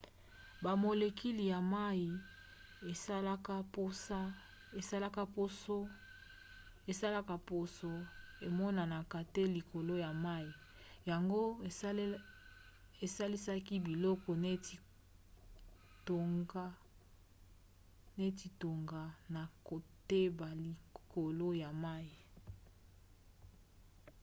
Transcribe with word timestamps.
bamolecule 0.63 1.43
ya 1.53 1.59
mai 1.73 2.03
esalaka 6.91 7.35
poso 7.47 7.91
emonanaka 8.47 9.17
te 9.33 9.43
likolo 9.55 9.93
ya 10.05 10.11
mai 10.25 10.47
yango 11.09 11.41
esalisaka 13.05 13.75
biloko 13.85 14.31
neti 14.43 14.75
tonga 18.61 19.03
na 19.35 19.41
kotepa 19.67 20.47
likolo 20.63 21.47
ya 21.61 21.69
mai 21.83 22.09